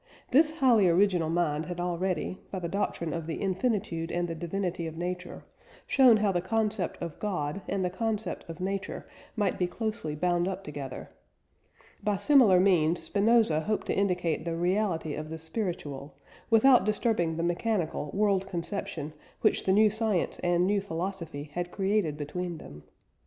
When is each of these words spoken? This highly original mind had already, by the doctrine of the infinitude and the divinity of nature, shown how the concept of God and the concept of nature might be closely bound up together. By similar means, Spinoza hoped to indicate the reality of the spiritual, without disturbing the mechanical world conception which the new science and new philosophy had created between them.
This 0.31 0.55
highly 0.55 0.89
original 0.89 1.29
mind 1.29 1.67
had 1.67 1.79
already, 1.79 2.39
by 2.49 2.57
the 2.57 2.67
doctrine 2.67 3.13
of 3.13 3.27
the 3.27 3.35
infinitude 3.39 4.11
and 4.11 4.27
the 4.27 4.33
divinity 4.33 4.87
of 4.87 4.97
nature, 4.97 5.43
shown 5.85 6.17
how 6.17 6.31
the 6.31 6.41
concept 6.41 6.99
of 6.99 7.19
God 7.19 7.61
and 7.67 7.85
the 7.85 7.89
concept 7.91 8.43
of 8.49 8.59
nature 8.59 9.07
might 9.35 9.59
be 9.59 9.67
closely 9.67 10.15
bound 10.15 10.47
up 10.47 10.63
together. 10.63 11.11
By 12.03 12.17
similar 12.17 12.59
means, 12.59 12.99
Spinoza 13.03 13.59
hoped 13.59 13.85
to 13.85 13.95
indicate 13.95 14.43
the 14.43 14.55
reality 14.55 15.13
of 15.13 15.29
the 15.29 15.37
spiritual, 15.37 16.15
without 16.49 16.83
disturbing 16.83 17.37
the 17.37 17.43
mechanical 17.43 18.09
world 18.11 18.47
conception 18.49 19.13
which 19.41 19.65
the 19.65 19.71
new 19.71 19.91
science 19.91 20.39
and 20.39 20.65
new 20.65 20.81
philosophy 20.81 21.51
had 21.53 21.69
created 21.69 22.17
between 22.17 22.57
them. 22.57 22.85